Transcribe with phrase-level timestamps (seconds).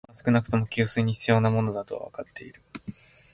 [0.07, 2.63] 今は少なくとも、給水に必要なものだとはわかっている